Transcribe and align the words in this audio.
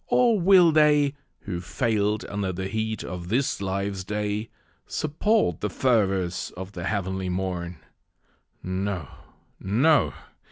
or 0.07 0.39
will 0.41 0.71
they, 0.71 1.13
Who 1.41 1.61
fail'd 1.61 2.25
under 2.27 2.51
the 2.51 2.67
heat 2.67 3.03
of 3.03 3.27
this 3.27 3.61
life's 3.61 4.03
day, 4.03 4.49
Support 4.87 5.61
the 5.61 5.69
fervours 5.69 6.51
of 6.57 6.71
the 6.71 6.85
heavenly 6.85 7.29
morn? 7.29 7.77
No, 8.63 9.07
no! 9.59 10.11